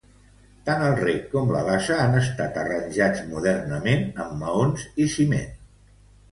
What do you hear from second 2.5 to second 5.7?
arranjats modernament amb maons i ciment.